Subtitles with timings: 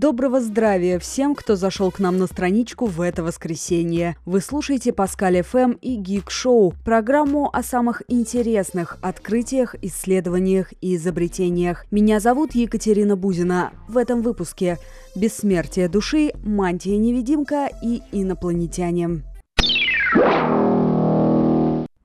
[0.00, 4.16] Доброго здравия всем, кто зашел к нам на страничку в это воскресенье.
[4.24, 11.84] Вы слушаете Паскаль ФМ и Гик Шоу, программу о самых интересных открытиях, исследованиях и изобретениях.
[11.90, 13.72] Меня зовут Екатерина Бузина.
[13.88, 14.78] В этом выпуске
[15.16, 19.24] «Бессмертие души», «Мантия-невидимка» и «Инопланетяне».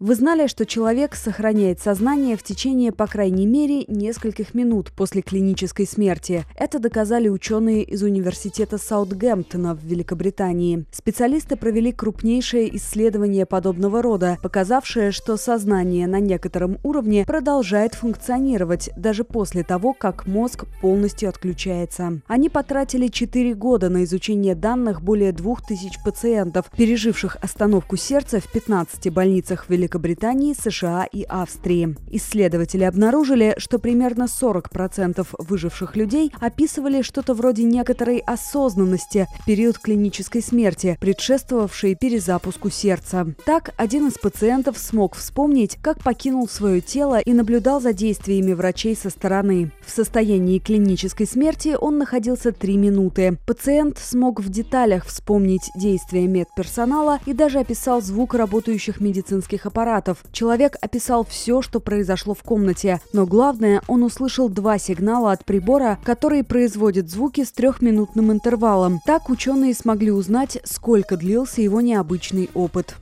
[0.03, 5.87] Вы знали, что человек сохраняет сознание в течение, по крайней мере, нескольких минут после клинической
[5.87, 6.43] смерти.
[6.57, 10.83] Это доказали ученые из Университета Саутгемптона в Великобритании.
[10.91, 19.23] Специалисты провели крупнейшее исследование подобного рода, показавшее, что сознание на некотором уровне продолжает функционировать даже
[19.23, 22.19] после того, как мозг полностью отключается.
[22.27, 29.09] Они потратили 4 года на изучение данных более 2000 пациентов, переживших остановку сердца в 15
[29.09, 31.95] больницах Великобритании Великобритании, США и Австрии.
[32.09, 40.41] Исследователи обнаружили, что примерно 40% выживших людей описывали что-то вроде некоторой осознанности в период клинической
[40.41, 43.27] смерти, предшествовавшей перезапуску сердца.
[43.45, 48.95] Так, один из пациентов смог вспомнить, как покинул свое тело и наблюдал за действиями врачей
[48.95, 49.71] со стороны.
[49.85, 53.37] В состоянии клинической смерти он находился 3 минуты.
[53.45, 60.23] Пациент смог в деталях вспомнить действия медперсонала и даже описал звук работающих медицинских аппаратов аппаратов.
[60.31, 65.99] Человек описал все, что произошло в комнате, но главное, он услышал два сигнала от прибора,
[66.03, 69.01] которые производят звуки с трехминутным интервалом.
[69.05, 72.95] Так ученые смогли узнать, сколько длился его необычный опыт.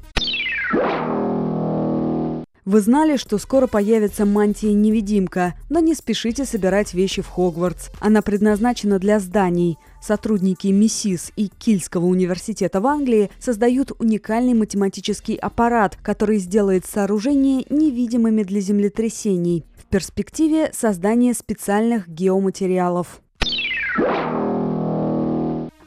[2.71, 7.89] Вы знали, что скоро появится мантия-невидимка, но не спешите собирать вещи в Хогвартс.
[7.99, 9.77] Она предназначена для зданий.
[10.01, 18.43] Сотрудники МИСИС и Кильского университета в Англии создают уникальный математический аппарат, который сделает сооружения невидимыми
[18.43, 19.65] для землетрясений.
[19.75, 23.19] В перспективе создание специальных геоматериалов.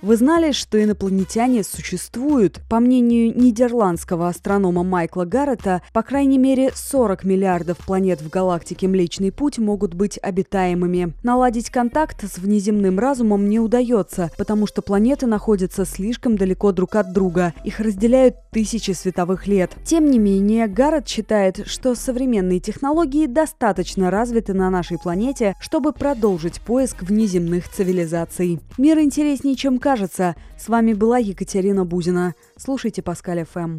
[0.04, 2.60] Вы знали, что инопланетяне существуют?
[2.68, 9.32] По мнению нидерландского астронома Майкла Гаррета, по крайней мере 40 миллиардов планет в галактике Млечный
[9.32, 11.14] Путь могут быть обитаемыми.
[11.22, 17.14] Наладить контакт с внеземным разумом не удается, потому что планеты находятся слишком далеко друг от
[17.14, 17.54] друга.
[17.64, 19.70] Их разделяют тысячи световых лет.
[19.86, 26.60] Тем не менее, Гаррет считает, что современные технологии достаточно развиты на нашей планете, чтобы продолжить
[26.60, 28.60] поиск внеземных цивилизаций.
[28.76, 30.34] Мир интереснее, чем кажется кажется.
[30.58, 32.34] С вами была Екатерина Бузина.
[32.56, 33.72] Слушайте Паскаль ФМ.